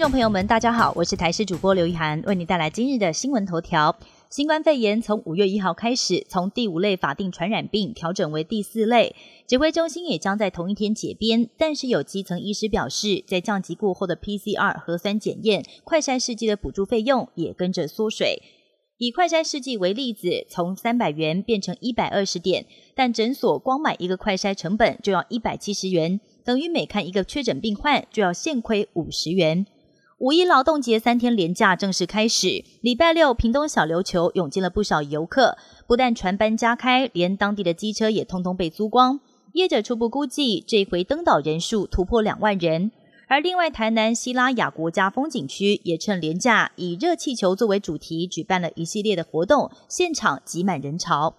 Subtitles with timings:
[0.00, 3.94] 众朋友们，大家好，我是台视主播刘一涵，为您带来今日的新闻头条。
[4.30, 9.14] 新冠肺炎从五月一号开始，从第五类法定传染病调整为第四类，
[9.46, 11.50] 指挥中心也将在同一天解编。
[11.58, 18.42] 但是有基层医师表示，在降级过后的 PCR 核酸检验、快筛试剂的补助费用也跟着缩水。
[18.96, 22.64] 以快筛试剂为例子，从三百元变成一百二十点，
[22.94, 29.66] 但诊所光买一个快筛成本就要一百七十元，等于每看一个确诊病患就要现亏五十元。
[30.20, 35.56] 五一劳动节三天连假正式开始，礼拜六屏东小琉球涌进了不少游客，
[35.86, 39.18] 不但船班加开，连当地的机车也通通被租光。
[39.54, 42.92] 业者初步估计，这回登岛人数突破两万人。
[43.28, 51.34] 而另外，台南西拉雅国家风景区也趁连假，以热气球作为主题，举办了一系列的活动，现场挤满人潮。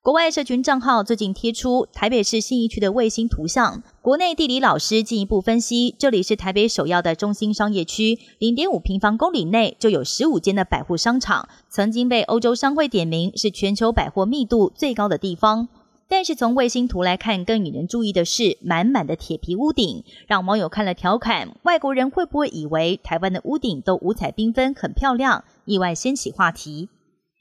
[0.00, 15.68] 国外社群账号最近贴出台北市信义区的卫星图像，国内地理老师进一步分析，这里是台北首要的中心商业区，零点五平方公里内就有十五间的百货商场，曾经被欧洲商会点名是全球百货密度最高的地方。
[16.10, 25.44] 但是从卫星图来看，更引人注意的是满满的铁皮屋顶，让网友看了调侃：外国人会不会以为台湾的屋顶都五彩缤纷、很漂亮？
[25.66, 26.88] 意外掀起话题。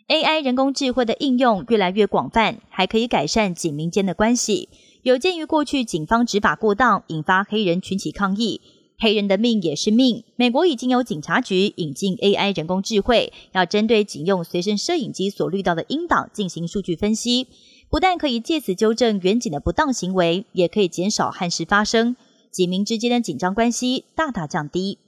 [0.08, 4.70] AI 人工智慧的应用越来越广泛，还可以改善警民间的关系。
[5.02, 8.62] 有鉴于过去警方执法过当，引发黑人群起抗议。
[8.98, 10.24] 黑人的命也是命。
[10.38, 17.48] 美国已经有警察局引进 AI 人工智慧，要针对警用随身摄影机所滤到的音档进行数据分析，
[17.90, 22.16] 不但可以借此纠正远警的不当行为，也可以减少憾事发生，
[22.50, 25.00] 警民之间的紧张关系大大降低。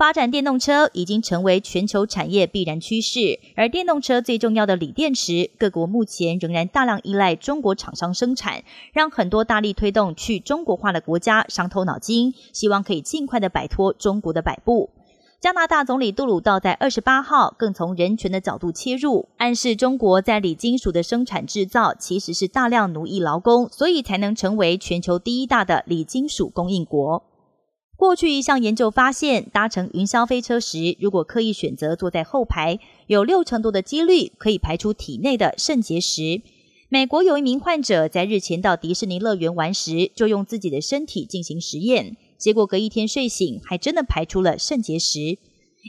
[0.00, 14.88] 发展电动车已经成为全球产业必然趋势，而电动车最重要的锂电池，各国目前仍然大量依赖中国厂商生产，让很多大力推动去中国化的国家伤透脑筋，希望可以尽快的摆脱中国的摆布。
[15.38, 27.22] 加拿大总理杜鲁道在二十八号更从人权的角度切入，暗示中国在锂金属的生产制造其实是大量奴役劳工，所以才能成为全球第一大的锂金属供应国。
[28.00, 36.40] 过去一项研究发现，搭乘云霄飞车时，如果刻意选择坐在后排，有六成多的几率可以排出体内的肾结石。
[36.88, 45.36] 美国有一名患者在日前到迪士尼乐园玩时，就用自己的身体进行实验，结果隔一天睡醒，还真的排出了肾结石。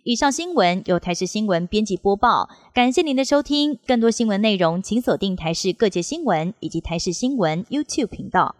[0.04, 3.80] 以上新闻由台视新闻编辑播报，感谢您的收听。
[3.88, 8.58] 更多新闻内容，请锁定台视各界新闻以及台视新闻 YouTube 频道。